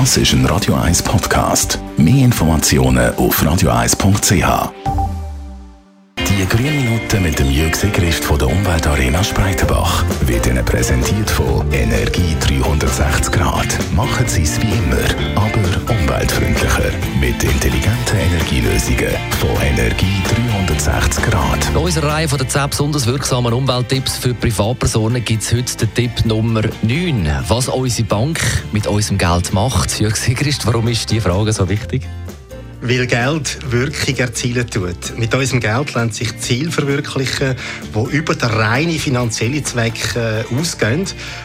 [0.00, 1.78] Das ist ein Radio 1 Podcast.
[1.96, 4.72] Mehr Informationen auf radio1.ch.
[6.18, 11.72] Die grünen Minuten mit dem Jürg Sigrist von der Umweltarena Spreitenbach wird Ihnen präsentiert von
[11.72, 13.68] Energie 360 Grad.
[13.94, 16.90] Machen Sie es wie immer, aber umweltfreundlicher.
[17.20, 17.44] Mit
[18.64, 20.22] Energielösungen von Energie
[20.66, 21.68] 360 Grad.
[21.68, 25.94] In unserer Reihe von den 10 besonders wirksamen Umwelttipps für Privatpersonen gibt es heute den
[25.94, 27.30] Tipp Nummer 9.
[27.48, 28.40] Was unsere Bank
[28.72, 30.00] mit unserem Geld macht.
[30.00, 32.02] Jörg Sigrist, warum ist diese Frage so wichtig?
[32.80, 35.18] Weil Geld Wirkung erzielen tut.
[35.18, 37.56] Mit unserem Geld lassen sich Ziele verwirklichen,
[37.94, 41.04] die über den reinen finanziellen Zweck äh, ausgehen.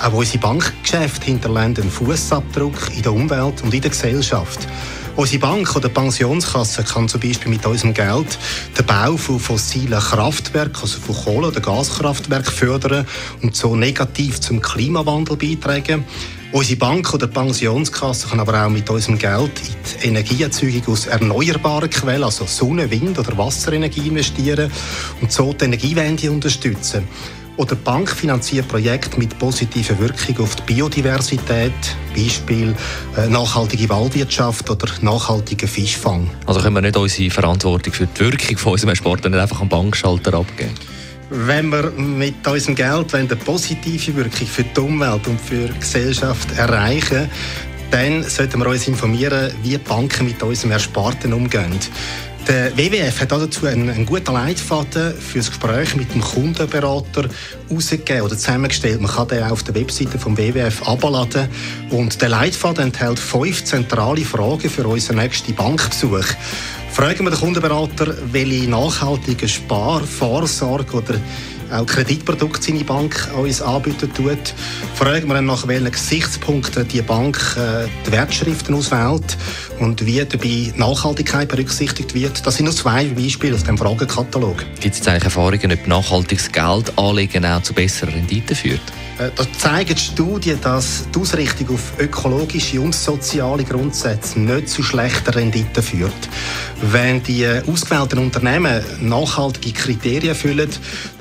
[0.00, 4.68] Auch unsere Bankgeschäfte hinterlassen einen Fußabdruck in der Umwelt und in der Gesellschaft.
[5.16, 8.38] Unsere Bank oder Pensionskasse kann zum Beispiel mit unserem Geld
[8.78, 13.06] den Bau von fossilen Kraftwerken, also von Kohle- oder Gaskraftwerken fördern
[13.42, 16.04] und so negativ zum Klimawandel beitragen.
[16.52, 21.90] Unsere Bank oder Pensionskasse kann aber auch mit unserem Geld in die Energieerzeugung aus erneuerbaren
[21.90, 24.70] Quellen, also Sonne, Wind oder Wasserenergie investieren
[25.20, 27.06] und so die Energiewende unterstützen.
[27.60, 31.74] Oder die Bank finanziert Projekte mit positiver Wirkung auf die Biodiversität,
[32.16, 32.74] Beispiel
[33.18, 36.30] äh, nachhaltige Waldwirtschaft oder nachhaltiger Fischfang.
[36.46, 39.68] Also können wir nicht unsere Verantwortung für die Wirkung von unserem Sport nicht einfach am
[39.68, 40.72] Bankschalter abgeben?
[41.32, 46.48] wenn wir mit unserem Geld eine positive Wirkung für die Umwelt und für die Gesellschaft
[46.56, 47.30] erreichen,
[47.92, 51.78] dann sollten wir uns informieren, wie Banken mit unserem Ersparten umgehen.
[52.50, 57.28] Der WWF hat dazu einen, einen guten Leitfaden für das Gespräch mit dem Kundenberater
[57.68, 59.00] herausgegeben oder zusammengestellt.
[59.00, 61.48] Man kann den auf der Webseite vom WWF abladen.
[61.90, 66.26] Und der Leitfaden enthält fünf zentrale Fragen für unseren nächsten Bankbesuch.
[66.90, 71.14] Fragen wir den Kundenberater, welche nachhaltige Spar-, Vorsorge oder
[71.72, 74.54] auch Kreditprodukte seine Bank uns anbieten tut.
[74.94, 79.36] Fragen wir nach welchen Gesichtspunkten die Bank äh, die Wertschriften auswählt
[79.78, 82.46] und wie dabei Nachhaltigkeit berücksichtigt wird.
[82.46, 84.64] Das sind nur zwei Beispiele aus dem Fragenkatalog.
[84.80, 88.80] Gibt es eigentlich Erfahrungen, ob nachhaltiges Geld anlegen auch zu besseren Renditen führt?
[89.20, 95.30] Äh, da zeigen Studien, dass die Ausrichtung auf ökologische und soziale Grundsätze nicht zu schlechten
[95.30, 96.28] Renditen führt.
[96.80, 100.70] Wenn die ausgewählten Unternehmen nachhaltige Kriterien erfüllen,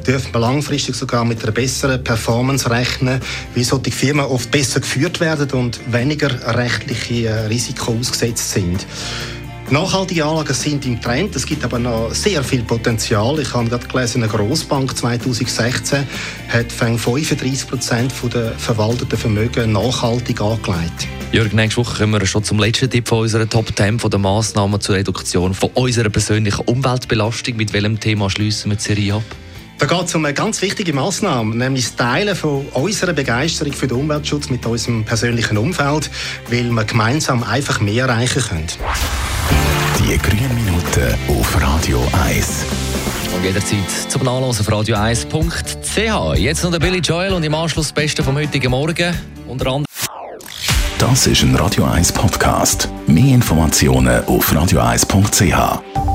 [0.08, 3.20] dürfen wir langfristig sogar mit einer besseren Performance rechnen,
[3.54, 8.86] wie solche Firmen oft besser geführt werden und weniger rechtliche äh, Risiken ausgesetzt sind.
[9.72, 11.36] Nachhaltige Anlagen sind im Trend.
[11.36, 13.38] Es gibt aber noch sehr viel Potenzial.
[13.40, 16.08] Ich habe gerade gelesen, eine Grossbank 2016
[16.48, 21.08] hat 35 Prozent der verwalteten Vermögen nachhaltig angelegt.
[21.32, 24.20] Jürgen, nächste Woche kommen wir schon zum letzten Tipp von unserer Top 10 von der
[24.20, 27.56] Massnahmen zur Reduktion von unserer persönlichen Umweltbelastung.
[27.56, 29.24] Mit welchem Thema schließen wir die Serie ab?
[29.80, 33.88] Da geht es um eine ganz wichtige Massnahme, nämlich das Teilen von unserer Begeisterung für
[33.88, 36.10] den Umweltschutz mit unserem persönlichen Umfeld,
[36.50, 38.68] weil wir gemeinsam einfach mehr erreichen können.
[40.00, 42.66] Die grünen Minuten auf Radio 1.
[43.36, 46.38] Und jederzeit zum Nachlesen auf radio1.ch.
[46.40, 49.14] Jetzt noch der Billy Joel und im Anschluss das Beste vom heutigen Morgen.
[49.48, 49.86] Unter anderem.
[50.98, 52.90] Das ist ein Radio 1 Podcast.
[53.08, 56.09] Mehr Informationen auf radio1.ch.